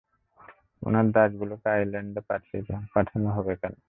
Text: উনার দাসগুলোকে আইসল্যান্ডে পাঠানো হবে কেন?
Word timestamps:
উনার 0.81 1.07
দাসগুলোকে 1.15 1.67
আইসল্যান্ডে 1.69 2.21
পাঠানো 2.93 3.29
হবে 3.37 3.53
কেন? 3.61 3.73